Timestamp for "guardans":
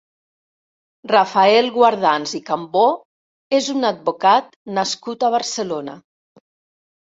1.75-2.33